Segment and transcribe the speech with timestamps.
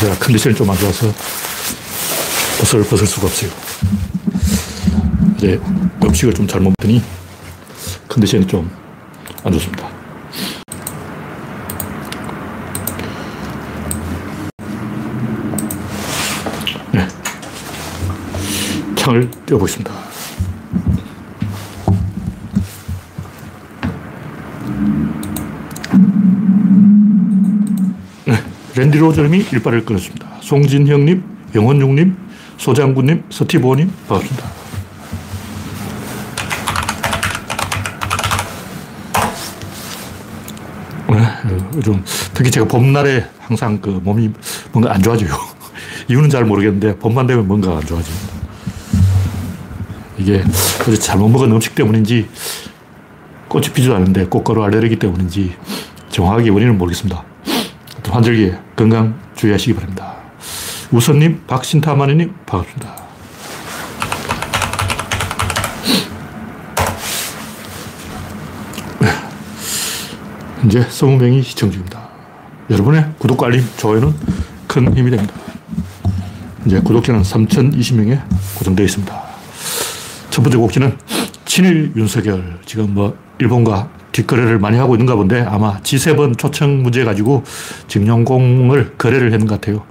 [0.00, 1.06] 제가 컨디션이 좀 안 좋아서
[2.62, 3.50] 옷을 벗을 수가 없어요.
[5.36, 5.60] 이제
[6.02, 7.02] 음식을 좀 잘못 먹더니
[8.08, 8.86] 컨디션이 좀
[9.46, 9.88] 안 좋습니다.
[16.92, 17.06] 네.
[18.96, 19.92] 창을 띄워보겠습니다.
[28.24, 28.34] 네.
[28.76, 30.26] 랜디 로저님이 일발을 끊었습니다.
[30.40, 31.22] 송진형님,
[31.54, 32.16] 영원중님,
[32.58, 34.56] 소장군님, 서티보님, 반갑습니다.
[41.48, 44.30] 네, 요즘 특히 제가 봄날에 항상 그 몸이
[44.72, 45.30] 뭔가 안 좋아져요.
[46.08, 48.36] 이유는 잘 모르겠는데 봄만 되면 뭔가 안 좋아집니다.
[50.18, 50.42] 이게
[50.82, 52.28] 어제 잘못 먹은 음식 때문인지
[53.48, 55.54] 꽃이 피지도 않는데 꽃가루 알레르기 때문인지
[56.10, 57.35] 정확하게 원인은 모르겠습니다.
[58.16, 60.16] 환절기에 건강 주의하시기 바랍니다.
[60.90, 62.96] 우선님, 박신타마니님, 반갑습니다.
[70.60, 72.08] 현재 20명이 시청 중입니다.
[72.70, 74.14] 여러분의 구독과 알림, 좋아요는
[74.66, 75.34] 큰 힘이 됩니다.
[76.64, 78.22] 이제 구독자는 3,020명에
[78.56, 79.22] 고정되어 있습니다.
[80.30, 80.96] 첫 번째 곡지는
[81.44, 82.58] 친일 윤석열.
[82.64, 87.42] 지금 뭐 일본과 뒷거래를 많이 하고 있는가 본데 아마 G7 초청 문제 가지고
[87.88, 89.84] 증용공을 거래를 했는 것 같아요.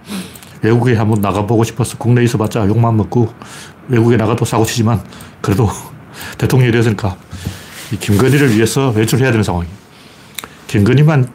[0.61, 3.31] 외국에 한번 나가보고 싶어서 국내에 있어봤자 욕만 먹고
[3.87, 4.99] 외국에 나가도 사고 치지만
[5.41, 5.69] 그래도
[6.39, 7.15] 대통령이 되었으니까
[7.99, 9.73] 김건희를 위해서 외출해야 되는 상황이에요.
[10.67, 11.29] 김건희만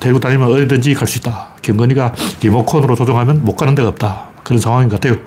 [0.00, 1.50] 데리고 다니면 어디든지 갈 수 있다.
[1.62, 4.30] 김건희가 리모컨으로 조종하면 못 가는 데가 없다.
[4.42, 5.20] 그런 상황인 것 같아요.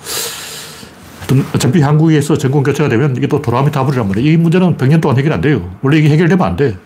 [1.53, 4.31] 어차피 한국에서 정권 교체가 되면 이게 또 도라미 타불이란 말이에요.
[4.31, 5.75] 이 문제는 100년 동안 해결 안 돼요.
[5.81, 6.77] 원래 이게 해결되면 안 돼.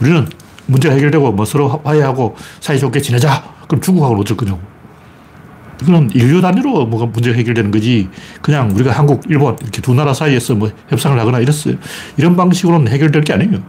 [0.00, 0.26] 우리는
[0.66, 3.44] 문제가 해결되고 뭐 서로 화해하고 사이좋게 지내자.
[3.66, 4.60] 그럼 중국하고는 어쩔 거냐고.
[5.82, 8.08] 이거는 인류 단위로 뭐가 문제가 해결되는 거지.
[8.40, 11.74] 그냥 우리가 한국, 일본 이렇게 두 나라 사이에서 뭐 협상을 하거나 이랬어요.
[12.16, 13.62] 이런 방식으로는 해결될 게 아니에요.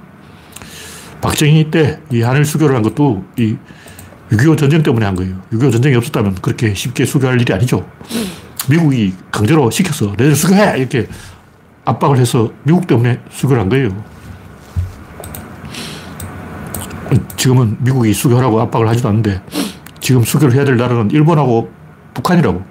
[1.22, 5.36] 박정희 때 이 한일 수교를 한 것도 이6.25 전쟁 때문에 한 거예요.
[5.52, 7.86] 6.25 전쟁이 없었다면 그렇게 쉽게 수교할 일이 아니죠.
[8.70, 10.78] 미국이 강제로 시켜서 너희들 수교해!
[10.80, 11.08] 이렇게
[11.86, 13.90] 압박을 해서 미국 때문에 수교를 한 거예요.
[17.38, 19.42] 지금은 미국이 수교하라고 압박을 하지도 않는데
[20.00, 21.72] 지금 수교를 해야 될 나라는 일본하고
[22.14, 22.64] 북한이라고.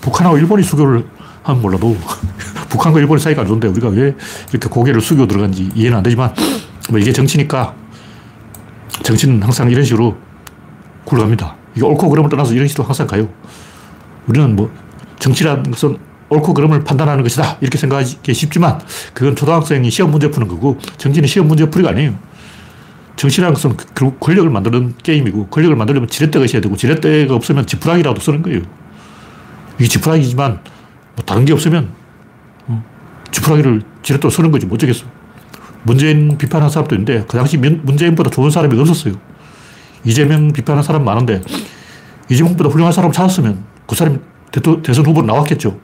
[0.00, 1.04] 북한하고 일본이 수교를
[1.42, 1.96] 하면 몰라도
[2.70, 4.14] 북한과 일본의 사이가 안 좋은데 우리가 왜
[4.50, 6.32] 이렇게 고개를 숙여 들어간지 이해는 안 되지만
[6.90, 7.74] 뭐 이게 정치니까
[9.02, 10.16] 정치는 항상 이런 식으로
[11.04, 11.56] 굴러갑니다.
[11.74, 13.28] 이게 옳고 그름을 떠나서 이런 식으로 항상 가요.
[14.26, 14.70] 우리는 뭐
[15.22, 15.98] 정치라는 것은
[16.30, 17.58] 옳고 그름을 판단하는 것이다.
[17.60, 18.80] 이렇게 생각하기 쉽지만
[19.14, 22.14] 그건 초등학생이 시험 문제 푸는 거고 정치는 시험 문제 풀이가 아니에요.
[23.14, 28.42] 정치라는 것은 결국 권력을 만드는 게임이고 권력을 만들려면 지렛대가 있어야 되고 지렛대가 없으면 지푸라기라도 쓰는
[28.42, 28.62] 거예요.
[29.78, 30.60] 이게 지푸라기지만
[31.14, 31.90] 뭐 다른 게 없으면
[32.66, 32.82] 어,
[33.30, 34.66] 지푸라기를 지렛대로 쓰는 거지.
[34.66, 35.04] 뭐 어쩌겠어.
[35.84, 39.14] 문재인 비판한 사람도 있는데 그 당시 문재인보다 좋은 사람이 없었어요.
[40.04, 41.42] 이재명 비판한 사람 많은데
[42.28, 44.18] 이재명보다 훌륭한 사람 찾았으면 그 사람이
[44.82, 45.78] 대선 후보로 나왔겠죠.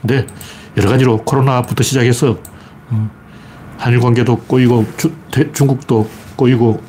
[0.00, 0.26] 근데
[0.76, 2.38] 여러 가지로 코로나부터 시작해서
[2.90, 3.10] 어,
[3.78, 6.82] 한일 관계도 꼬이고 주, 대, 중국도 꼬이고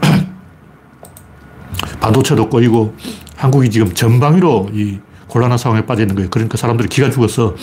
[2.00, 2.94] 반도체도 꼬이고
[3.36, 6.30] 한국이 지금 전방위로 이 곤란한 상황에 빠져 있는 거예요.
[6.30, 7.54] 그러니까 사람들이 기가 죽어서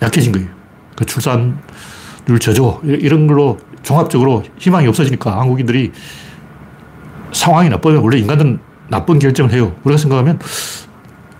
[0.00, 0.48] 약해진 거예요.
[0.94, 5.92] 그 출산율 저조 이런 걸로 종합적으로 희망이 없어지니까 한국인들이
[7.32, 9.74] 상황이 나쁘면 원래 인간은 나쁜 결정을 해요.
[9.84, 10.38] 우리가 생각하면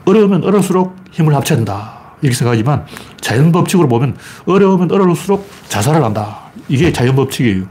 [0.08, 1.98] 어려우면 어려울수록 힘을 합쳐야 된다.
[2.22, 2.86] 이렇게 생각하지만
[3.20, 6.40] 자연 법칙으로 보면 어려우면 어려울수록 자살을 한다.
[6.68, 7.64] 이게 자연 법칙이에요.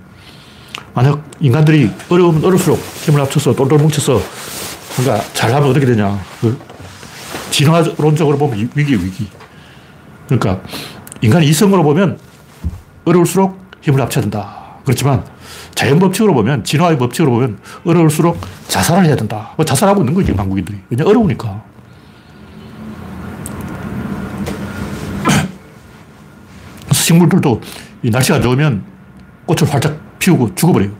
[0.93, 4.21] 만약 인간들이 어려우면 어려울수록 힘을 합쳐서 똘똘 뭉쳐서
[4.97, 6.19] 뭔가 잘하면 어떻게 되냐.
[6.39, 6.57] 그
[7.49, 9.27] 진화론적으로 보면 위기, 위기.
[10.27, 10.61] 그러니까
[11.21, 12.19] 인간이 이성으로 보면
[13.05, 14.57] 어려울수록 힘을 합쳐야 된다.
[14.83, 15.23] 그렇지만
[15.75, 19.51] 자연 법칙으로 보면, 진화의 법칙으로 보면 어려울수록 자살을 해야 된다.
[19.55, 20.79] 뭐 자살하고 있는 거지, 한국인들이.
[20.89, 21.61] 왜냐, 어려우니까.
[27.07, 27.61] 식물들도
[28.03, 28.83] 날씨가 안 좋으면
[29.45, 30.91] 꽃을 활짝 피우고 죽어버려요.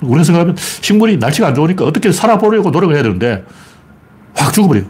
[0.00, 3.44] 우리가 생각하면 식물이 날씨가 안 좋으니까 어떻게 살아보려고 노력을 해야 되는데
[4.34, 4.84] 확 죽어버려요.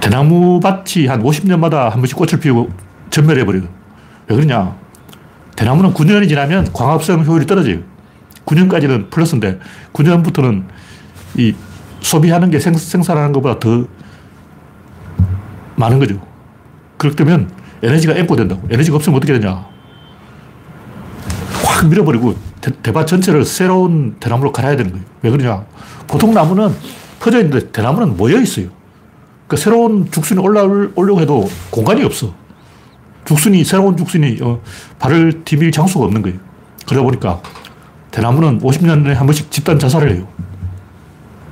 [0.00, 2.70] 대나무 밭이 한 50년마다 한 번씩 꽃을 피우고
[3.10, 3.64] 전멸해버려요.
[4.28, 4.74] 왜 그러냐.
[5.56, 7.80] 대나무는 9년이 지나면 광합성 효율이 떨어져요.
[8.46, 9.58] 9년까지는 플러스인데
[9.92, 10.64] 9년부터는
[11.36, 11.54] 이
[12.00, 13.86] 소비하는 게 생, 생산하는 것보다 더
[15.76, 16.18] 많은 거죠.
[17.16, 18.68] 때문 에 에너지가 엠포된다고.
[18.70, 19.66] 에너지가 없으면 어떻게 되냐.
[21.64, 25.06] 확 밀어버리고 대, 밭 전체를 새로운 대나무로 갈아야 되는 거예요.
[25.22, 25.64] 왜 그러냐.
[26.06, 26.74] 보통 나무는
[27.20, 28.68] 퍼져 있는데 대나무는 모여 있어요.
[29.46, 32.34] 그러니까 새로운 죽순이 올라오려고 해도 공간이 없어.
[33.24, 34.60] 죽순이, 새로운 죽순이 어,
[34.98, 36.38] 발을 디밀 장소가 없는 거예요.
[36.86, 37.42] 그러다 보니까
[38.10, 40.26] 대나무는 50년에 한 번씩 집단 자살을 해요.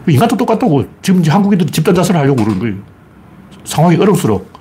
[0.09, 0.87] 인간도 똑같다고.
[1.03, 2.77] 지금 이제 한국인들이 집단 자살을 하려고 그러는 거예요.
[3.65, 4.56] 상황이 어려울수록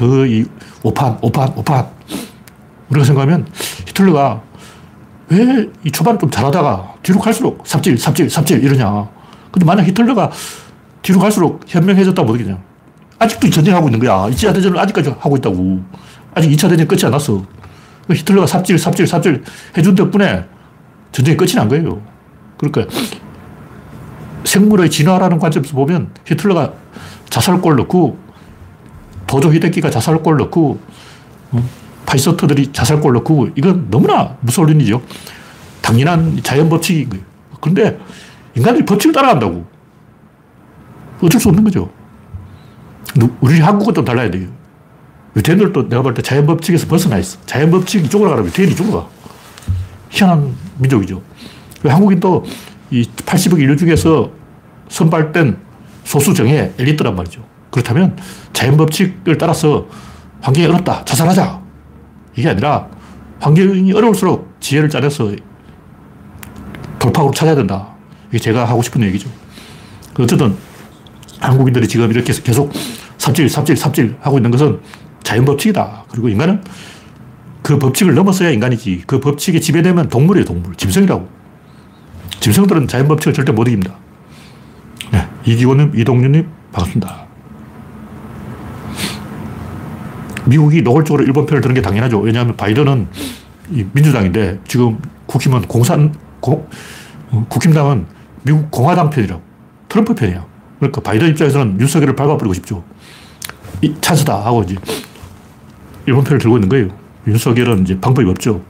[0.00, 0.46] 더 이
[0.82, 1.86] 오판, 오판, 오판.
[2.88, 3.46] 우리가 생각하면
[3.86, 4.42] 히틀러가
[5.28, 9.08] 왜 이 초반에 좀 잘하다가 뒤로 갈수록 삽질, 삽질, 삽질 이러냐.
[9.52, 10.30] 근데 만약 히틀러가
[11.02, 12.58] 뒤로 갈수록 현명해졌다고 못하겠냐.
[13.18, 14.26] 아직도 전쟁하고 있는 거야.
[14.30, 15.80] 2차 대전을 아직까지 하고 있다고.
[16.34, 17.44] 아직 2차 대전 끝이 안 났어.
[18.10, 19.44] 히틀러가 삽질, 삽질, 삽질
[19.76, 20.44] 해준 덕분에
[21.12, 22.00] 전쟁이 끝이 난 거예요.
[22.56, 22.92] 그러니까
[24.44, 26.72] 생물의 진화라는 관점에서 보면 히틀러가
[27.28, 28.18] 자살골 넣고
[29.30, 30.80] 도조 히데키가 자살골 넣고
[31.52, 31.68] 어,
[32.04, 35.00] 파이서트들이 자살골 넣고 이건 너무나 무솔린이죠.
[35.80, 37.24] 당연한 자연 법칙인 거예요.
[37.60, 37.98] 그런데
[38.56, 39.64] 인간들이 법칙을 따라간다고.
[41.22, 41.90] 어쩔 수 없는 거죠.
[43.40, 44.48] 우리 한국은 좀 달라야 돼요.
[45.36, 47.38] 유태인들도 내가 볼 때 자연 법칙에서 벗어나 있어.
[47.46, 49.08] 자연 법칙 이쪽으로 가라면 유태인이 이쪽으로 가.
[50.10, 51.22] 희한한 민족이죠.
[51.84, 52.44] 한국인도
[52.90, 54.32] 이 80억 인류 중에서
[54.88, 55.56] 선발된
[56.02, 57.44] 소수 정예 엘리트란 말이죠.
[57.70, 58.16] 그렇다면
[58.52, 59.86] 자연 법칙을 따라서
[60.40, 61.04] 환경이 어렵다.
[61.04, 61.60] 자살하자.
[62.36, 62.88] 이게 아니라
[63.40, 65.32] 환경이 어려울수록 지혜를 짜내서
[66.98, 67.88] 돌파구를 찾아야 된다.
[68.28, 69.28] 이게 제가 하고 싶은 얘기죠.
[70.18, 70.56] 어쨌든
[71.40, 72.72] 한국인들이 지금 이렇게 계속
[73.18, 74.80] 삽질, 삽질, 삽질 하고 있는 것은
[75.22, 76.04] 자연 법칙이다.
[76.10, 76.62] 그리고 인간은
[77.62, 79.04] 그 법칙을 넘어서야 인간이지.
[79.06, 80.74] 그 법칙에 지배되면 동물이에요, 동물.
[80.74, 81.28] 짐승이라고.
[82.40, 83.94] 짐승들은 자연 법칙을 절대 못 이깁니다.
[85.12, 87.29] 네, 이기원님, 이동윤님, 반갑습니다.
[90.50, 92.18] 미국이 노골적으로 일본 편을 드는 게 당연하죠.
[92.18, 93.06] 왜냐하면 바이든은
[93.92, 96.66] 민주당인데 지금 국힘은 공산, 공,
[97.30, 98.06] 어, 국힘당은
[98.42, 99.40] 미국 공화당 편이라고.
[99.88, 100.44] 트럼프 편이야.
[100.78, 102.82] 그러니까 바이든 입장에서는 윤석열을 밟아버리고 싶죠.
[103.80, 104.74] 이 찬스다 하고 이제
[106.06, 106.88] 일본 편을 들고 있는 거예요.
[107.28, 108.60] 윤석열은 이제 방법이 없죠.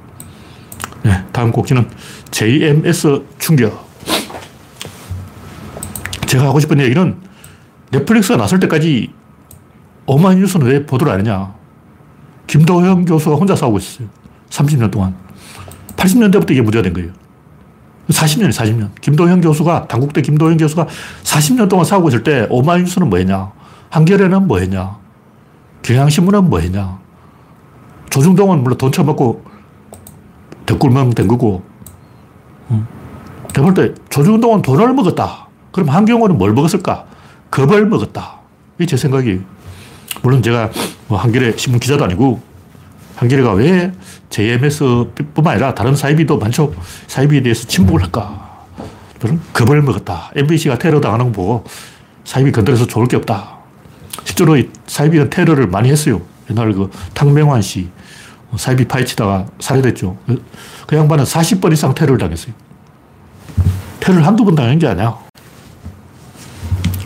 [1.03, 1.89] 네, 다음 곡지는
[2.31, 3.89] JMS 충격.
[6.27, 7.17] 제가 하고 싶은 얘기는
[7.91, 9.11] 넷플릭스가 나설 때까지
[10.05, 11.60] 어마이뉴스는 왜 보도를 안 했냐.
[12.51, 14.09] 김도영 교수가 혼자 싸우고 있었어요.
[14.49, 15.15] 30년 동안.
[15.97, 17.13] 80년대부터 이게 문제가 된 거예요.
[18.09, 18.91] 40년이 40년.
[19.01, 20.89] 김도영 교수가, 당국대 김도영 교수가
[21.23, 23.53] 40년 동안 싸우고 있을 때 오마이뉴스는 뭐 했냐.
[23.91, 24.97] 한겨레는 뭐 했냐.
[25.83, 26.99] 경향신문은 뭐 했냐.
[28.11, 29.45] 조중동은 물론 돈 처먹고
[30.67, 31.63] 덕굴만 된 거고.
[33.55, 35.47] 내가 볼때 조중동은 돈을 먹었다.
[35.71, 37.05] 그럼 한경호는 뭘 먹었을까?
[37.53, 38.41] 겁을 먹었다.
[38.77, 39.39] 이게 제 생각이에요.
[40.23, 40.71] 물론 제가
[41.09, 42.41] 뭐 한겨레 신문 기자도 아니고
[43.17, 43.93] 한겨레가 왜
[44.31, 46.73] JMS뿐만 아니라 다른 사이비도 많죠.
[47.07, 48.67] 사이비에 대해서 침묵을 할까?
[49.21, 50.31] 저는 겁을 먹었다.
[50.35, 51.65] MBC가 테러 당하는 거 보고
[52.25, 53.59] 사이비 건드려서 좋을 게 없다.
[54.25, 54.57] 실제로
[54.87, 56.23] 사이비가 테러를 많이 했어요.
[56.51, 57.89] 옛날 그 탕명환 씨,
[58.57, 60.17] 사이비 파헤치다가 살해됐죠.
[60.87, 62.53] 그 양반은 40번 이상 테러를 당했어요.
[64.01, 65.17] 테러를 한두 번 당한 게 아니야.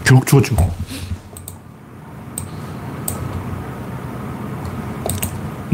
[0.04, 0.54] 결국 죽었죠.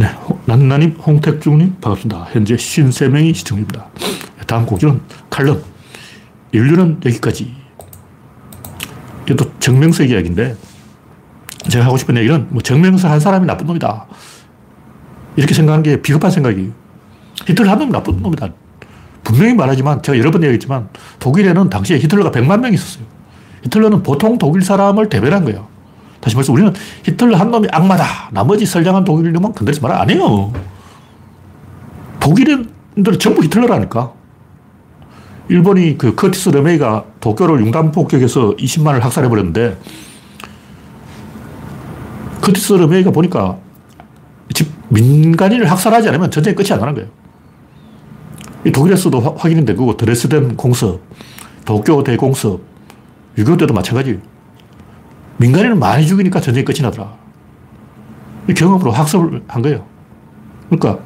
[0.01, 0.07] 네.
[0.47, 2.29] 난나님, 홍택중님, 반갑습니다.
[2.33, 3.87] 현재 53명이 시청 중입니다.
[4.47, 4.99] 다음 곡기는
[5.29, 5.63] 칼럼.
[6.53, 7.55] 인류는 여기까지.
[9.29, 10.57] 이것도 정명석 이야기인데,
[11.69, 14.07] 제가 하고 싶은 얘기는 뭐 정명석 한 사람이 나쁜 놈이다.
[15.37, 16.73] 이렇게 생각하는 게 비겁한 생각이에요.
[17.47, 18.49] 히틀러 한 놈이 나쁜 놈이다.
[19.23, 20.89] 분명히 말하지만, 제가 여러 번 얘기했지만,
[21.19, 23.05] 독일에는 당시에 히틀러가 100만 명 있었어요.
[23.65, 25.69] 히틀러는 보통 독일 사람을 대변한 거예요.
[26.21, 26.73] 다시 말해서 우리는
[27.05, 28.31] 히틀러 한 놈이 악마다.
[28.31, 30.03] 나머지 선량한 독일 놈은 건드리지 마라.
[30.03, 30.53] 안 해요.
[32.21, 34.13] 독일인들은 전부 히틀러라니까.
[35.49, 39.79] 일본이 그 커티스 르메이가 도쿄를 융단 폭격해서 20만을 학살해버렸는데,
[42.43, 43.57] 커티스 르메이가 보니까
[44.53, 47.09] 집 민간인을 학살하지 않으면 전쟁이 끝이 안 나는 거예요.
[48.73, 51.01] 독일에서도 확인이 된 거고, 드레스덴 공습,
[51.65, 52.63] 도쿄 대공습,
[53.39, 54.30] 6.25 때도 마찬가지예요.
[55.41, 57.15] 민간인을 많이 죽이니까 전쟁이 끝이 나더라.
[58.55, 59.87] 경험으로 학습을 한 거예요.
[60.69, 61.03] 그러니까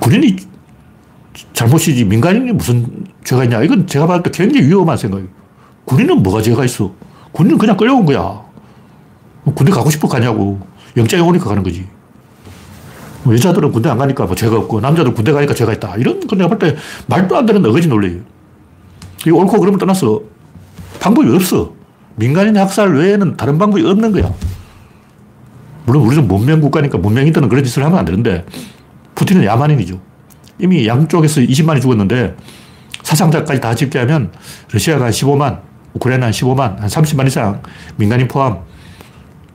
[0.00, 0.36] 군인이
[1.52, 3.62] 잘못이지 민간인이 무슨 죄가 있냐.
[3.62, 5.28] 이건 제가 봤을 때 굉장히 위험한 생각이에요.
[5.84, 6.94] 군인은 뭐가 죄가 있어?
[7.32, 8.40] 군인은 그냥 끌려온 거야.
[9.54, 10.58] 군대 가고 싶어 가냐고.
[10.96, 11.86] 영장이 오니까 가는 거지.
[13.24, 15.96] 뭐 여자들은 군대 안 가니까 뭐 죄가 없고 남자들 군대 가니까 죄가 있다.
[15.96, 16.76] 이런 건 내가 볼 때
[17.08, 18.20] 말도 안 되는 어거지 논리예요.
[19.26, 20.22] 이 옳고 그름을 떠나서
[21.00, 21.75] 방법이 없어.
[22.16, 24.32] 민간인 학살 외에는 다른 방법이 없는 거야.
[25.84, 28.44] 물론 우리는 문명 국가니까 문명인들은 그런 짓을 하면 안 되는데
[29.14, 30.00] 푸틴은 야만인이죠.
[30.58, 32.36] 이미 양쪽에서 20만이 죽었는데
[33.02, 34.32] 사상자까지 다 집계하면
[34.72, 35.60] 러시아가 15만,
[35.94, 37.62] 우크라이나 한 15만, 한 30만 이상
[37.96, 38.58] 민간인 포함,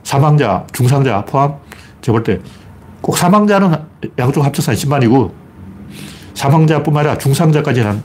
[0.02, 1.54] 사망자, 중상자 포함,
[2.00, 2.40] 제가 볼 때
[3.02, 3.76] 꼭 사망자는
[4.16, 5.32] 양쪽 합쳐서 한 10만이고
[6.34, 8.02] 사망자뿐만 아니라 중상자까지는 한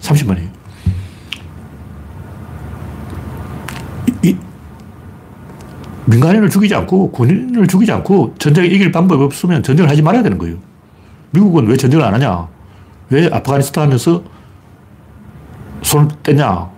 [0.00, 0.48] 30만이에요.
[4.24, 4.36] 이,
[6.06, 10.56] 민간인을 죽이지 않고 군인을 죽이지 않고 전쟁에 이길 방법이 없으면 전쟁을 하지 말아야 되는 거예요.
[11.30, 12.48] 미국은 왜 전쟁을 안 하냐?
[13.10, 14.22] 왜 아프가니스탄에서
[15.82, 16.68] 손을 떼냐?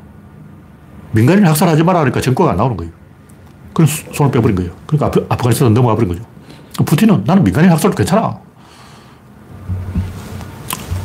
[1.13, 2.93] 민간인 학살하지 마라 그러니까 정과가 안 나오는 거예요.
[3.73, 4.73] 그럼 손을 빼버린 거예요.
[4.87, 6.23] 그러니까 아프, 아프 가니스탄 넘어가 버린 거죠.
[6.85, 8.39] 푸틴은 나는 민간인 학살도 괜찮아.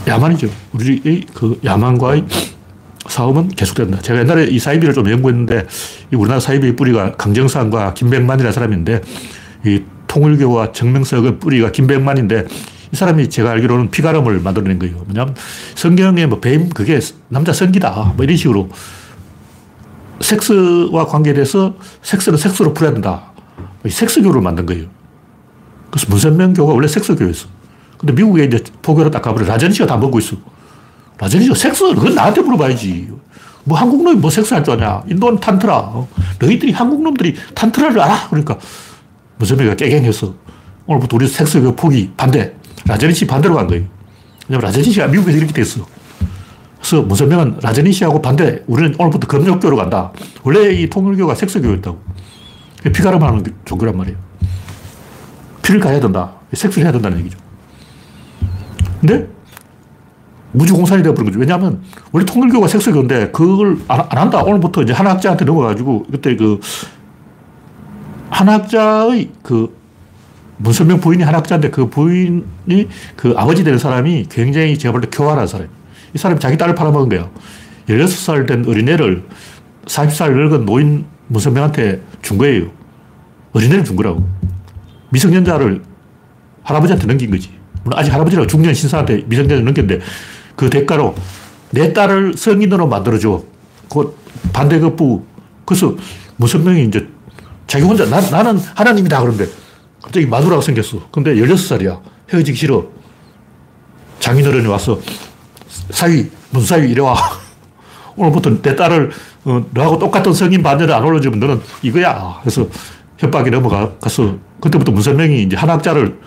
[0.07, 0.49] 야만이죠.
[0.73, 2.25] 우리의 그 야만과의
[3.07, 4.01] 싸움은 계속된다.
[4.01, 5.67] 제가 옛날에 이 사이비를 좀 연구했는데,
[6.11, 9.01] 이 우리나라 사이비의 뿌리가 강정산과 김백만이라는 사람인데,
[9.65, 12.45] 이 통일교와 정명석의 뿌리가 김백만인데,
[12.91, 14.97] 이 사람이 제가 알기로는 피가름을 만들어낸 거예요.
[15.05, 15.35] 뭐냐면,
[15.75, 18.13] 성경에 뭐 뱀, 그게 남자 성기다.
[18.15, 18.69] 뭐 이런 식으로
[20.19, 23.31] 섹스와 관계돼서 섹스는 섹스로 풀어야 된다.
[23.87, 24.87] 섹스교를 만든 거예요.
[25.91, 27.47] 그래서 문선명교가 원래 섹스교였어.
[27.97, 29.45] 근데 미국에 이제 포교로 딱 가버려.
[29.45, 30.37] 라제니시가 다 먹고 있어.
[31.17, 33.09] 라제니시가 섹스, 그건 나한테 물어봐야지.
[33.63, 35.03] 뭐 한국 놈이 뭐 섹스 할 줄 아냐.
[35.09, 35.77] 인도는 탄트라.
[35.77, 36.07] 어?
[36.39, 38.29] 너희들이 한국 놈들이 탄트라를 알아?
[38.29, 38.57] 그러니까
[39.37, 40.33] 문선명이가 깨갱했어.
[40.85, 42.53] 오늘부터 우리 섹스교 포기 반대.
[42.85, 43.85] 라제니시 반대로 간 거예요.
[44.47, 45.85] 왜냐면 라제니시가 미국에서 이렇게 됐어.
[46.77, 48.63] 그래서 문선명은 라제니시하고 반대.
[48.67, 50.11] 우리는 오늘부터 금욕교로 간다.
[50.43, 51.99] 원래 이 통일교가 섹스교였다고.
[52.93, 54.17] 피가름 하는 종교란 말이에요.
[55.61, 56.31] 피를 가야 된다.
[56.53, 57.37] 섹스를 해야 된다는 얘기죠.
[59.01, 59.27] 근데
[60.57, 61.39] 무주공산이 되어버린 거죠.
[61.39, 64.41] 왜냐하면 원래 통일교가 섹스교인데 그걸 안, 안 한다.
[64.43, 66.59] 오늘부터 이제 한 학자한테 넘어가지고 그때 그
[68.29, 69.75] 한 학자의 그
[70.57, 75.47] 문선명 부인이 한 학자인데 그 부인이 그 아버지 되는 사람이 굉장히 제가 볼 때 교활한
[75.47, 75.67] 사람.
[76.13, 77.29] 이 사람이 자기 딸을 팔아먹은 거야.
[77.87, 79.23] 16살 된 어린애를
[79.85, 82.67] 40살 늙은 노인 문선명한테 준 거예요.
[83.53, 84.27] 어린애를 준 거라고.
[85.09, 85.81] 미성년자를
[86.63, 87.49] 할아버지한테 넘긴 거지.
[87.83, 90.03] 물론 아직 할아버지라고 중년 신사한테 미성년자 넘겼는데
[90.57, 91.15] 그 대가로
[91.69, 93.43] 내 딸을 성인으로 만들어줘.
[93.89, 94.17] 그
[94.51, 95.23] 반대급부.
[95.63, 95.95] 그래서
[96.37, 97.07] 무선명이 이제
[97.67, 99.47] 자기 혼자 나, 나는 하나님이다 그런데
[100.01, 101.09] 갑자기 마누라가 생겼어.
[101.11, 102.01] 근데 16살이야.
[102.33, 102.87] 헤어지기 싫어.
[104.19, 104.99] 장인어른이 와서
[105.91, 107.15] 사위, 문사위 이래 와.
[108.17, 109.11] 오늘부터 내 딸을
[109.45, 112.39] 어, 너하고 똑같은 성인 반열에 안 올려주면 너는 이거야.
[112.41, 112.67] 그래서
[113.19, 116.17] 협박이 넘어가서 그때부터 문선명이 이제 한학자를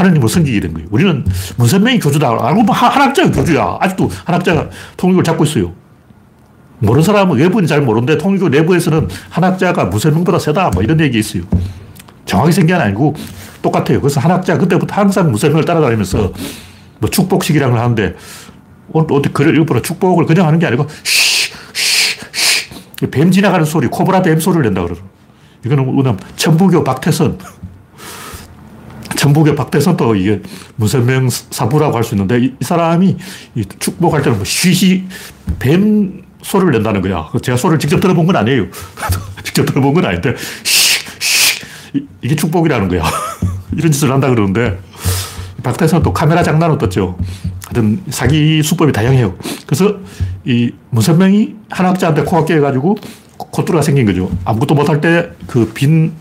[0.00, 0.88] 하나님으로 섬기게 된 거예요.
[0.90, 1.24] 우리는
[1.56, 2.28] 문선명이 교주다.
[2.30, 3.76] 알고 보면 한학자가 교주야.
[3.80, 5.72] 아직도 한학자가 통일교를 잡고 있어요.
[6.78, 10.70] 모르는 사람은 외부인 잘 모르는데 통일교 내부에서는 한학자가 문선명보다 세다.
[10.70, 11.42] 뭐 이런 얘기 있어요.
[12.24, 13.14] 정확히 생긴 게 아니고
[13.62, 14.00] 똑같아요.
[14.00, 16.32] 그래서 한학자 그때부터 항상 문선명을 따라다니면서
[17.00, 18.14] 뭐 축복식이라는 걸 하는데
[18.92, 19.82] 오늘 어디 글을 읽어보라.
[19.82, 23.06] 축복을 그냥 하는 게 아니고 쉬, 쉬, 쉬.
[23.10, 25.02] 뱀 지나가는 소리, 코브라 뱀 소리를 낸다 그러죠.
[25.64, 27.38] 이거는 그냥 천부교 박태선.
[29.20, 30.40] 천부교 박태선도 이게
[30.76, 33.16] 문선명 사부라고 할 수 있는데 이, 이 사람이
[33.54, 35.04] 이 축복할 때는 뭐 쉬쉬
[35.58, 37.28] 뱀 소리를 낸다는 거야.
[37.42, 38.68] 제가 소리를 직접 들어본 건 아니에요.
[39.44, 42.06] 직접 들어본 건 아닌데 쉬, 쉬.
[42.22, 43.04] 이게 축복이라는 거야.
[43.76, 44.78] 이런 짓을 한다 그러는데
[45.62, 47.18] 박태선은 또 카메라 장난을 떴죠.
[47.66, 49.34] 하여튼 사기 수법이 다양해요.
[49.66, 49.98] 그래서
[50.46, 52.96] 이 문선명이 한 학자한테 코가 깨가지고
[53.36, 54.30] 코뚜라가 생긴 거죠.
[54.46, 56.14] 아무것도 못할 때 그빈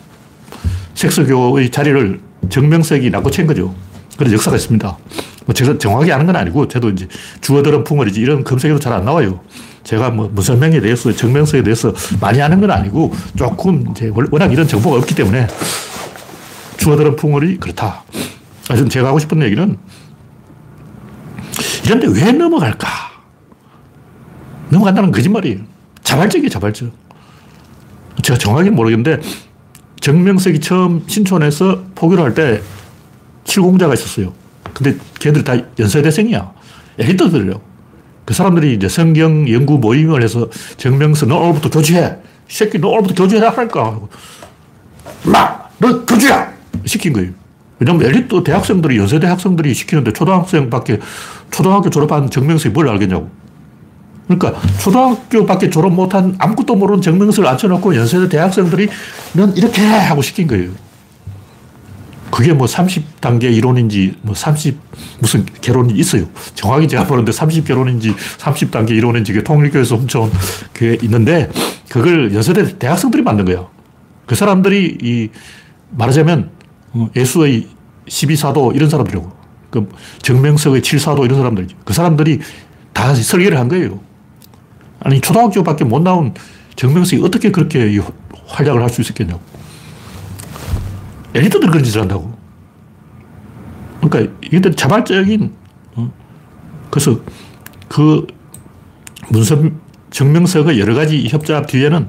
[0.95, 3.73] 섹스교의 자리를 정명석이 낚고챈 거죠.
[4.17, 4.97] 그런 역사가 있습니다.
[5.45, 7.07] 뭐 제가 정확히 아는 건 아니고 저도 이제
[7.41, 9.39] 주어들은 풍월이지 이런 검색에도 잘 안 나와요.
[9.83, 14.97] 제가 뭐 문선명에 대해서 정명석에 대해서 많이 아는 건 아니고 조금 이제 워낙 이런 정보가
[14.97, 15.47] 없기 때문에
[16.77, 18.03] 주어들은 풍월이 그렇다.
[18.67, 19.77] 하여튼 제가 하고 싶은 얘기는
[21.85, 22.87] 이런데 왜 넘어갈까?
[24.69, 25.59] 넘어간다는 거짓말이에요.
[26.03, 26.91] 자발적이에요, 자발적.
[28.21, 29.19] 제가 정확히 모르겠는데
[29.99, 32.61] 정명석이 처음 신촌에서 포교를 할 때
[33.43, 34.33] 칠공자가 있었어요.
[34.73, 36.51] 근데 걔들 다 연세대생이야.
[36.99, 37.59] 에리트들이요.
[38.25, 42.15] 그 사람들이 이제 성경 연구 모임을 해서 정명석 너 오늘부터 교주해.
[42.49, 43.99] 이 새끼 너 오늘부터 교주해라 할까?
[45.23, 45.71] 막!
[45.79, 46.53] 너 교주야!
[46.85, 47.31] 시킨 거예요.
[47.79, 50.99] 왜냐면 엘리트 대학생들이, 연세대 학생들이 시키는데 초등학생밖에,
[51.49, 53.29] 초등학교 졸업한 정명석이 뭘 알겠냐고.
[54.29, 58.87] 그러니까 초등학교밖에 졸업 못한 아무것도 모르는 정명석을 앉혀놓고 연세대 대학생들이
[59.33, 60.69] 넌 이렇게 하고 시킨 거예요.
[62.29, 64.77] 그게 뭐 30단계 이론인지 뭐 30
[65.19, 66.27] 무슨 개론이 있어요.
[66.53, 70.31] 정확히 제가 보는데 30 개론인지 30단계 이론인지 그게 통일교에서 훔쳐온
[70.75, 71.49] 게 있는데
[71.89, 73.71] 그걸 연세대 대학생들이 만든 거예요.
[74.27, 75.29] 그 사람들이 이
[75.89, 76.51] 말하자면
[76.91, 77.67] 어, 예수의
[78.07, 79.39] 12사도 이런 사람들이라고.
[79.71, 79.89] 그
[80.21, 81.77] 정명석의 7사도 이런 사람들이죠.
[81.83, 82.39] 그 사람들이
[82.93, 83.99] 다 설계를 한 거예요.
[84.99, 86.33] 아니, 초등학교밖에 못 나온
[86.75, 87.99] 정명석이 어떻게 그렇게
[88.47, 89.41] 활약을 할 수 있었겠냐고.
[91.33, 92.37] 엘리트들 그런 짓을 한다고.
[94.01, 95.53] 그러니까 이게 자발적인,
[95.95, 96.11] 어?
[96.89, 97.19] 그래서
[97.87, 98.25] 그
[99.29, 99.79] 문선,
[100.09, 102.07] 정명석의 여러 가지 협잡 뒤에는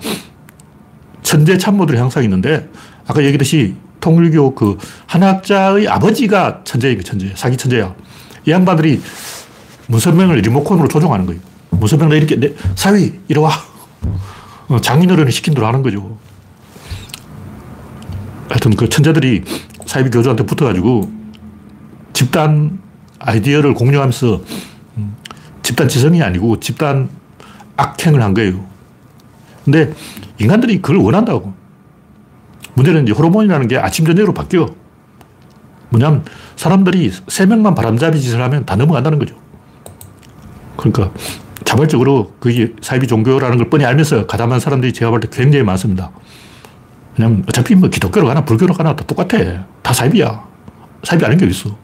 [1.22, 2.68] 천재 참모들이 항상 있는데
[3.06, 7.32] 아까 얘기했듯이 통일교 그 한학자의 아버지가 천재인 천재.
[7.34, 7.94] 사기 천재야.
[8.46, 9.02] 이 양반들이
[9.88, 11.40] 문선명을 리모컨으로 조종하는 거예요.
[11.70, 13.50] 문선명 이렇게 내, 사위 이리 와.
[14.68, 16.18] 어, 장인어른이 시킨 대로 하는 거죠.
[18.48, 19.44] 하여튼 그 천재들이
[19.86, 21.10] 사이비 교주한테 붙어가지고
[22.12, 22.80] 집단
[23.18, 24.42] 아이디어를 공유하면서
[24.96, 25.16] 음,
[25.62, 27.08] 집단 지성이 아니고 집단
[27.76, 28.64] 악행을 한 거예요.
[29.64, 29.92] 근데
[30.38, 31.54] 인간들이 그걸 원한다고.
[32.74, 34.74] 문제는 이제 호르몬이라는 게 아침, 저녁으로 바뀌어.
[35.90, 36.24] 뭐냐면
[36.56, 39.34] 사람들이 세 명만 바람잡이 짓을 하면 다 넘어간다는 거죠.
[40.76, 41.12] 그러니까
[41.70, 46.10] 자발적으로 그게 사이비 종교라는 걸 뻔히 알면서 가담한 사람들이 제가 볼 때 굉장히 많습니다.
[47.16, 49.38] 왜냐면 어차피 뭐 기독교로 가나 불교로 가나 다 똑같아.
[49.80, 50.44] 다 사이비야.
[51.04, 51.76] 사이비 아닌 게 어딨어.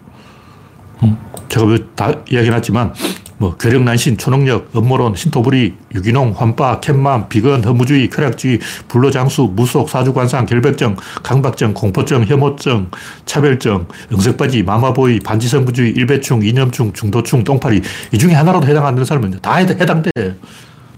[1.48, 2.94] 제가 다 이야기해놨지만
[3.38, 10.96] 뭐 괴력난신, 초능력, 음모론, 신토부리, 유기농, 환빠, 캣맘, 비건, 허무주의, 쾌락주의, 불로장수, 무속, 사주관상, 결백증,
[11.22, 12.88] 강박증, 공포증, 혐오증,
[13.26, 19.38] 차별증, 영색바지, 마마보이, 반지성부주의, 일배충, 이념충, 중도충, 똥파리 이 중에 하나라도 해당 안 되는 사람은
[19.42, 20.10] 다 해당돼.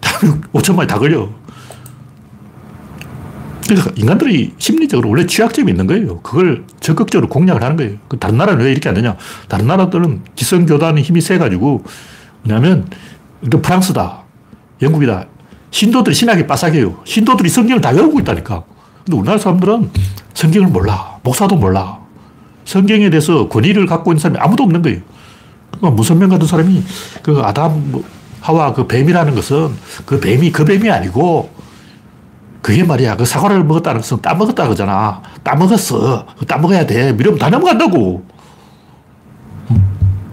[0.01, 0.19] 다
[0.53, 1.29] 5천 마리 다 걸려.
[3.67, 6.21] 그러니까 인간들이 심리적으로 원래 취약점이 있는 거예요.
[6.21, 7.97] 그걸 적극적으로 공략을 하는 거예요.
[8.09, 9.17] 그 다른 나라는 왜 이렇게 안 되냐?
[9.49, 11.85] 다른 나라들은 기성교단의 힘이 세가지고
[12.43, 12.89] 뭐냐면
[13.63, 14.23] 프랑스다,
[14.83, 15.27] 영국이다.
[15.71, 17.03] 신도들이 신학이 빠삭해요.
[17.05, 18.65] 신도들이 성경을 다 외우고 있다니까.
[19.05, 19.91] 근데 우리나라 사람들은
[20.35, 21.19] 성경을 몰라.
[21.23, 21.99] 목사도 몰라.
[22.65, 25.01] 성경에 대해서 권위를 갖고 있는 사람이 아무도 없는 거예요.
[25.71, 26.83] 그러니까 무선명 같은 사람이
[27.23, 28.05] 그 아담, 뭐
[28.41, 29.75] 하와 그 뱀이라는 것은
[30.07, 31.51] 그 뱀이 그 뱀이 아니고
[32.63, 33.17] 그게 말이야.
[33.17, 35.23] 그 사과를 먹었다는 것은 따먹었다 그러잖아.
[35.43, 36.27] 따먹었어.
[36.47, 37.13] 따먹어야 돼.
[37.13, 38.25] 미러면 다 넘어간다고.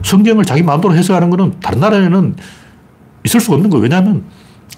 [0.05, 2.35] 성경을 자기 마음대로 해석하는 거는 다른 나라에는
[3.25, 3.81] 있을 수가 없는 거예요.
[3.81, 4.23] 왜냐하면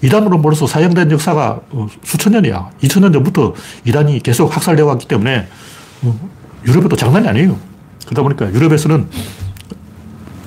[0.02, 2.70] 이단으로 몰아서 사용된 역사가 어, 수천 년이야.
[2.82, 5.46] 2천 년 전부터 이단이 계속 학살되어 왔기 때문에
[6.02, 6.30] 어,
[6.66, 7.58] 유럽에도 장난이 아니에요.
[8.06, 9.06] 그러다 보니까 유럽에서는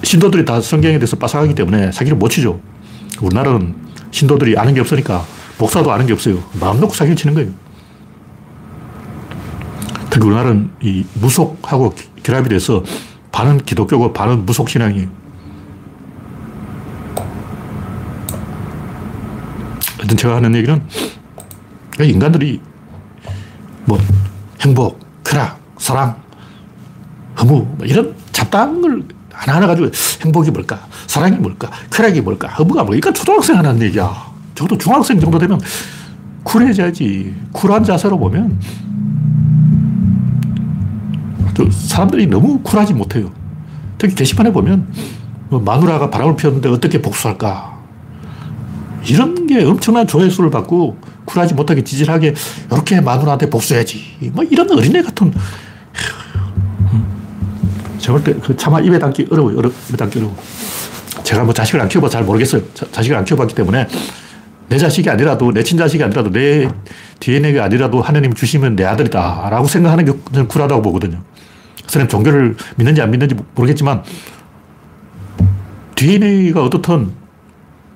[0.04, 2.60] 신도들이 다 성경에 대해서 빠삭하기 때문에 사기를 못 치죠.
[3.22, 3.76] 우리나라는
[4.10, 5.24] 신도들이 아는 게 없으니까
[5.60, 6.44] 목사도 아는 게 없어요.
[6.60, 7.50] 마음 놓고 사기를 치는 거예요.
[10.10, 12.84] 특히 우리나라는 이 무속하고 결합이 돼서
[13.32, 15.08] 반은 기독교고 반은 무속신앙이에요.
[19.98, 20.82] 하여튼 제가 하는 얘기는
[22.00, 22.60] 인간들이
[23.86, 24.00] 뭐
[24.62, 26.15] 행복, 쾌락, 사랑,
[27.39, 29.89] 허무 뭐 이런 잡담을 하나하나 가지고
[30.24, 30.88] 행복이 뭘까?
[31.08, 31.70] 사랑이 뭘까?
[31.91, 32.48] 쾌락이 뭘까?
[32.50, 33.12] 허무가 뭘까?
[33.12, 34.32] 초등학생 하는 얘기야.
[34.56, 35.60] 적어도 중학생 정도 되면
[36.44, 37.34] 쿨해져야지.
[37.52, 38.60] 쿨한 자세로 보면
[41.72, 43.32] 사람들이 너무 쿨하지 못해요.
[43.98, 44.88] 특히 게시판에 보면
[45.50, 47.80] 뭐 마누라가 바람을 피웠는데 어떻게 복수할까.
[49.08, 52.34] 이런 게 엄청난 조회수를 받고 쿨하지 못하게 지질하게
[52.72, 54.32] 이렇게 마누라한테 복수해야지.
[54.34, 55.34] 뭐 이런 어린애 같은
[57.98, 59.58] 제가 볼때그 차마 입에 담기 어려워요.
[59.58, 60.36] 어려, 입에 담기 어려워.
[61.24, 62.62] 제가 뭐 자식을 안 키워봐 잘 모르겠어요.
[62.74, 63.88] 자, 식을안 키워봤기 때문에
[64.72, 66.70] 내 자식이 아니라도, 내 친자식이 아니라도, 내
[67.20, 69.50] DNA가 아니라도 하나님 주시면 내 아들이다.
[69.50, 71.22] 라고 생각하는 게 저는 쿨하다고 보거든요.
[71.86, 74.02] 그사람 종교를 믿는지 안 믿는지 모르겠지만,
[75.96, 77.12] DNA가 어떻든,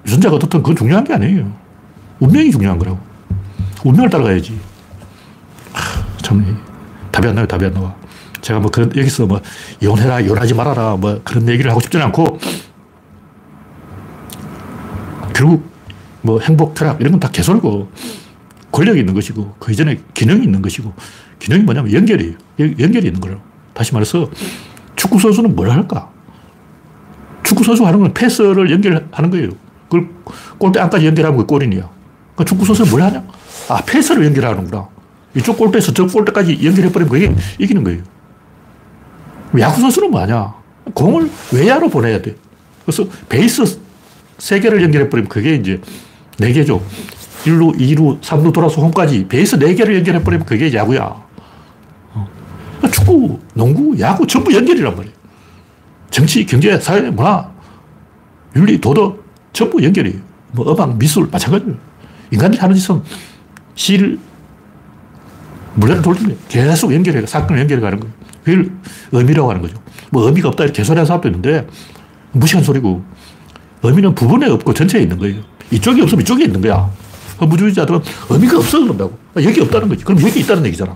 [0.05, 1.49] 유전자가 어떻든 그건 중요한 게 아니에요.
[2.19, 2.99] 운명이 중요한 거라고.
[3.85, 4.59] 운명을 따라가야지.
[6.23, 6.61] 참,
[7.09, 7.95] 답이 안 나요, 답이 안 나와.
[8.41, 9.39] 제가 뭐 그런, 여기서 뭐,
[9.79, 12.37] 이혼해라, 이혼하지 말아라, 뭐 그런 얘기를 하고 싶지는 않고,
[15.33, 15.74] 결국
[16.25, 17.89] 뭐 행복, 쾌락 이런 건 다 개소리고,
[18.71, 20.91] 권력이 있는 것이고, 그 이전에 기능이 있는 것이고,
[21.39, 22.33] 기능이 뭐냐면 연결이에요.
[22.59, 23.39] 연결이 있는 거예요.
[23.73, 24.29] 다시 말해서
[24.95, 26.09] 축구 선수는 뭘 할까?
[27.43, 29.49] 축구 선수 하는 건 패스를 연결하는 거예요.
[29.87, 30.09] 그걸
[30.57, 31.75] 골대 안까지 연결하면 그 골이냐.
[32.33, 33.23] 그러니까 축구 선수는 뭘 하냐?
[33.69, 34.87] 아, 패스를 연결하는구나.
[35.35, 38.01] 이쪽 골대에서 저 골대까지 연결해버리면 그게 이기는 거예요.
[39.59, 40.53] 야구 선수는 뭐하냐?
[40.93, 42.35] 공을 외야로 보내야 돼.
[42.85, 43.79] 그래서 베이스
[44.39, 45.79] 세 개를 연결해버리면 그게 이제
[46.37, 46.81] 네 개죠.
[47.45, 51.15] 1루, 2루, 3루 돌아서 홈까지 베이스 네 개를 연결해버리면 그게 야구야.
[52.13, 52.27] 어.
[52.91, 55.15] 축구, 농구, 야구 전부 연결이란 말이에요.
[56.09, 57.51] 정치, 경제, 사회, 문화,
[58.55, 60.19] 윤리, 도덕 전부 연결이에요.
[60.51, 61.75] 뭐 음악, 미술 마찬가지예요.
[62.31, 63.01] 인간들이 하는 짓은
[63.75, 64.19] 실,
[65.75, 68.13] 물레를 돌리면 계속 연결해, 사건을 연결해 가는 거예요.
[68.43, 68.71] 그걸
[69.11, 69.75] 의미라고 하는 거죠.
[70.09, 71.67] 뭐 의미가 없다 이렇게 개소리하는 사람도 있는데
[72.31, 73.03] 무시한 소리고
[73.83, 75.41] 의미는 부분에 없고 전체에 있는 거예요.
[75.71, 76.89] 이쪽이 없으면 이쪽에 있는 거야.
[77.41, 77.99] 허무주의자들은
[78.29, 79.17] 의미가 없어 그런다고.
[79.37, 80.03] 여기 없다는 거지.
[80.03, 80.95] 그럼 여기 있다는 얘기잖아.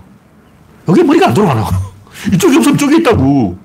[0.88, 1.66] 여기 머리가 안 돌아가나.
[2.32, 3.58] 이쪽이 없으면 저기 있다고.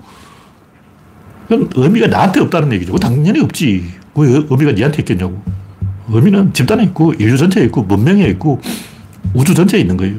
[1.47, 2.95] 그럼 의미가 나한테 없다는 얘기죠.
[2.97, 3.91] 당연히 없지.
[4.15, 5.41] 왜 의미가 니한테 있겠냐고.
[6.09, 8.61] 의미는 집단에 있고, 인류 전체에 있고, 문명에 있고,
[9.33, 10.17] 우주 전체에 있는 거예요.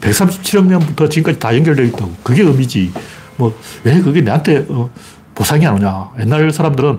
[0.00, 2.14] 137억 년부터 지금까지 다 연결되어 있다고.
[2.22, 2.92] 그게 의미지.
[3.36, 4.90] 뭐, 왜 그게 나한테 어,
[5.34, 6.10] 보상이 안 오냐.
[6.20, 6.98] 옛날 사람들은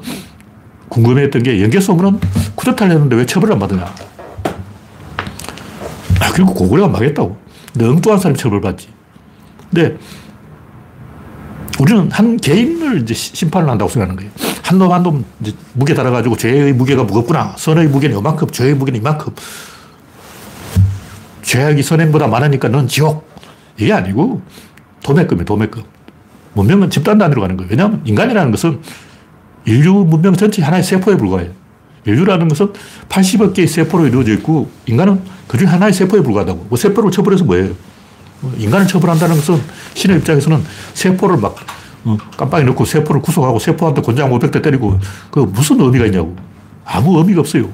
[0.90, 2.20] 궁금했던 게 연계 소문은
[2.56, 3.84] 쿠데타를 했는데 왜 처벌을 안 받느냐.
[6.20, 7.38] 아, 그리고 고구려가 망했다고.
[7.74, 8.88] 근데 엉뚱한 사람이 처벌받지.
[9.70, 9.98] 근데
[11.80, 14.32] 우리는 한 개인을 이제 심판을 한다고 생각하는 거예요.
[14.64, 15.24] 한놈 한 놈
[15.74, 17.54] 무게 달아가지고 죄의 무게가 무겁구나.
[17.58, 19.34] 선의 무게는 이만큼, 죄의 무게는 이만큼.
[21.44, 23.28] 죄악이 선행보다 많으니까 넌 지옥.
[23.78, 24.42] 이게 아니고
[25.04, 25.84] 도매금이에요, 도매금.
[26.54, 27.70] 문명은 집단 단위로 가는 거예요.
[27.70, 28.82] 왜냐하면 인간이라는 것은
[29.68, 31.52] 인류 문명 전체 하나의 세포에 불과해요.
[32.06, 32.72] 인류라는 것은
[33.10, 36.68] 80억 개의 세포로 이루어져 있고 인간은 그 중에 하나의 세포에 불과하다고.
[36.70, 37.74] 뭐 세포를 처벌해서 뭐예요?
[38.58, 39.62] 인간을 처벌한다는 것은
[39.94, 41.56] 신의 입장에서는 세포를 막
[42.06, 44.98] 어, 깜빡이 넣고 세포를 구속하고 세포한테 권장 500대 때리고
[45.30, 46.36] 그 무슨 의미가 있냐고.
[46.86, 47.70] 아무 의미가 없어요.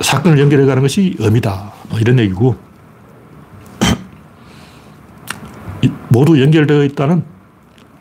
[0.00, 1.72] 사건을 연결해 가는 것이 의미다.
[1.90, 2.56] 뭐 이런 얘기고.
[6.08, 7.24] 모두 연결되어 있다는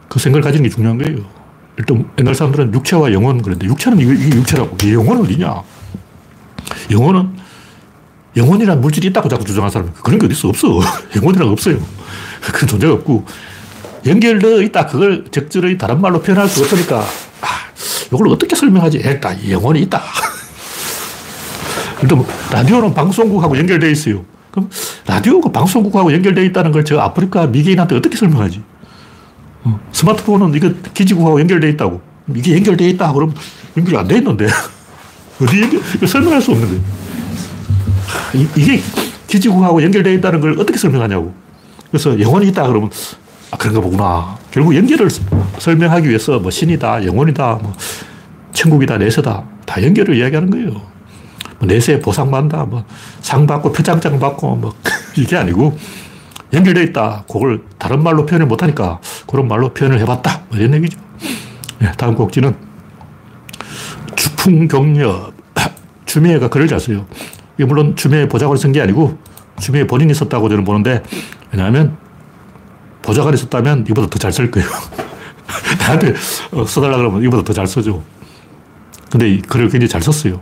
[0.08, 1.38] 그 생각을 가지는 게 중요한 거예요.
[1.80, 4.76] 일단 옛날 사람들은 육체와 영혼 그런데 육체는 이게 육체라고.
[4.76, 5.63] 이게 영혼은 어디냐?
[6.92, 7.30] 영혼은
[8.36, 10.50] 영혼이란 물질이 있다고 자꾸 주장하는 사람 그런 게 어딨어?
[10.50, 10.68] 없어.
[11.15, 11.80] 영혼이란 없어요.
[12.42, 13.26] 그런 존재가 없고
[14.06, 14.86] 연결되어 있다.
[14.88, 17.48] 그걸 적절히 다른 말로 표현할 수 없으니까 아,
[18.13, 18.98] 이걸 어떻게 설명하지?
[18.98, 20.02] 일단 영혼이 있다.
[22.04, 24.26] 일단 뭐 라디오는 방송국하고 연결되어 있어요.
[24.52, 24.70] 그럼
[25.08, 28.62] 라디오가 방송국하고 연결되어 있다는 걸 저 아프리카 미개인한테 어떻게 설명하지?
[29.63, 32.02] 어, 스마트폰은 이거 기지국하고 연결되어 있다고.
[32.36, 33.13] 이게 연결되어 있다.
[33.13, 33.34] 그럼
[33.78, 34.48] 연결이 안 돼 있는데.
[35.41, 36.82] 어디 연결, 이거 설명할 수 없는 거예요.
[38.36, 38.82] 이, 이게
[39.28, 41.34] 기지국하고 연결되어 있다는 걸 어떻게 설명하냐고.
[41.91, 42.89] 그래서 영혼이 있다 그러면
[43.52, 44.38] 아, 그런가 보구나.
[44.52, 45.10] 결국 연결을
[45.58, 47.74] 설명하기 위해서 뭐 신이다, 영혼이다, 뭐
[48.54, 49.43] 천국이다, 내세다.
[49.65, 50.69] 다 연결을 이야기하는 거예요.
[50.72, 52.84] 뭐 내세 보상 받는다, 뭐
[53.22, 54.74] 상 받고 표창장 받고 뭐
[55.17, 55.78] 이게 아니고
[56.53, 57.23] 연결되어 있다.
[57.31, 60.41] 그걸 다른 말로 표현을 못하니까 그런 말로 표현을 해봤다.
[60.49, 60.99] 뭐 이런 얘기죠.
[61.79, 62.55] 네, 다음 곡지는
[64.15, 65.31] 주풍경려.
[66.05, 67.05] 주미애가 글을 잘 써요.
[67.55, 69.17] 이게 물론 주미애 보좌관이 쓴 게 아니고
[69.59, 71.03] 주미애 본인이 썼다고 저는 보는데
[71.51, 71.97] 왜냐하면
[73.03, 74.67] 보좌관이 썼다면 이보다 더 잘 쓸 거예요.
[75.79, 76.15] 나한테
[76.51, 78.01] 어, 써달라 그러면 이보다 더 잘 써줘.
[79.12, 80.41] 근데 이 글을 굉장히 잘 썼어요.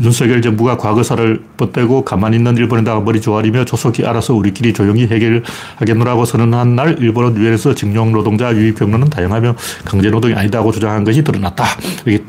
[0.00, 6.76] 윤석열 정부가 과거사를 뻗대고 가만히 있는 일본에다가 머리 조아리며 조속히 알아서 우리끼리 조용히 해결하겠노라고 선언한
[6.76, 11.64] 날 일본은 유엔에서 징용 노동자 유입 경로는 다양하며 강제 노동이 아니다고 주장한 것이 드러났다.
[12.06, 12.24] 이게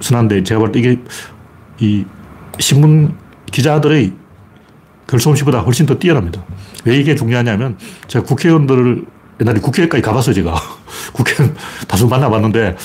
[0.00, 0.98] 순한데 제가 볼 때 이게
[1.78, 2.04] 이
[2.58, 3.14] 신문
[3.52, 4.12] 기자들의
[5.06, 6.42] 글솜씨보다 훨씬 더 뛰어납니다.
[6.84, 9.04] 왜 이게 중요하냐면 제가 국회의원들을
[9.40, 10.54] 옛날에 국회까지 가봤어요, 제가.
[11.14, 11.56] 국회의원
[11.86, 12.76] 다수 만나봤는데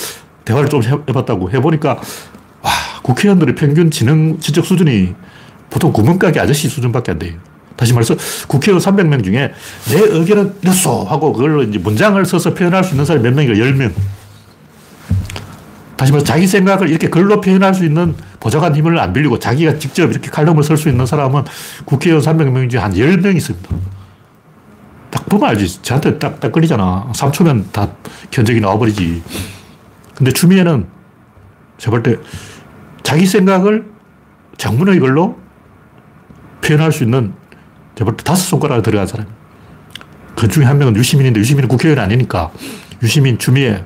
[0.45, 1.49] 대화를 좀 해봤다고.
[1.51, 2.01] 해보니까 와,
[3.03, 5.13] 국회의원들의 평균 지능, 지적 수준이
[5.69, 7.33] 보통 구멍가게 아저씨 수준밖에 안 돼요.
[7.75, 8.15] 다시 말해서
[8.47, 9.51] 국회의원 300명 중에
[9.89, 13.91] 내 의견은 이렇소 하고 그걸 이제 문장을 써서 표현할 수 있는 사람이 몇 명이가 10명.
[15.97, 20.09] 다시 말해서 자기 생각을 이렇게 글로 표현할 수 있는 보좌관 힘을 안 빌리고 자기가 직접
[20.11, 21.43] 이렇게 칼럼을 쓸 수 있는 사람은
[21.85, 23.69] 국회의원 300명 중에 한 10명 있습니다.
[25.09, 25.81] 딱 보면 알지.
[25.81, 27.11] 저한테 딱, 딱 걸리잖아.
[27.13, 27.89] 3초면 다
[28.31, 29.21] 견적이 나와버리지.
[30.15, 30.87] 근데 추미애는
[31.77, 32.17] 제가 볼때
[33.03, 33.85] 자기 생각을
[34.57, 35.37] 장문의 글로
[36.61, 37.33] 표현할 수 있는
[37.95, 39.27] 볼때 다섯 손가락을 들어간 사람.
[40.35, 42.51] 그 중에 한 명은 유시민인데 유시민은 국회의원이 아니니까
[43.01, 43.83] 유시민, 추미애.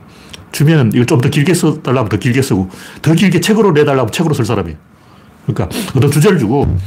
[0.52, 2.70] 추미애는 이걸 좀 더 길게 써달라면 더 길게 쓰고
[3.02, 4.76] 더 길게 책으로 내달라면 책으로 쓸 사람이.
[5.46, 6.78] 그러니까 어떤 주제를 주고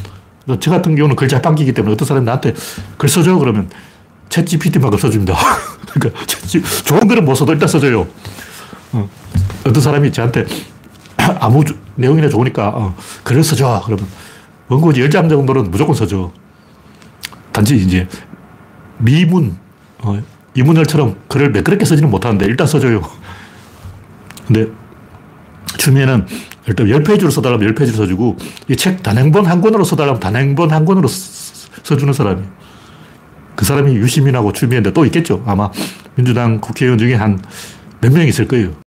[0.61, 2.55] 저 같은 경우는 글잘 빵기기 때문에 어떤 사람이 나한테
[2.97, 3.69] 글 써줘 그러면
[4.29, 5.35] 챗 GPT만 글 써줍니다.
[5.93, 6.25] 그러니까
[6.85, 8.07] 좋은 글은 못 써도 일단 써줘요.
[8.93, 9.09] 어.
[9.66, 10.47] 어떤 사람이 저한테
[11.16, 11.62] 아무
[12.01, 13.83] 내용이나 좋으니까 어, 글을 써줘.
[13.85, 14.07] 그러면
[14.69, 16.31] 원고지 10장 정도는 무조건 써줘.
[17.53, 18.09] 단지 이제
[18.99, 19.57] 미문,
[20.03, 20.21] 어,
[20.55, 23.03] 이문열처럼 글을 매끄럽게 쓰지는 못하는데 일단 써줘요.
[24.47, 24.67] 근데
[25.79, 26.27] 추미애는
[26.67, 28.37] 일단 10페이지로 써달라면 10페이지로 써주고
[28.69, 32.43] 이 책 단행본 한 권으로 써달라면 단행본 한 권으로 써주는 사람이
[33.57, 35.43] 그 사람이 유시민하고 추미애인데 또 있겠죠.
[35.47, 35.71] 아마
[36.17, 37.39] 민주당 국회의원 중에 한
[38.03, 38.71] 몇 명 있을 거예요.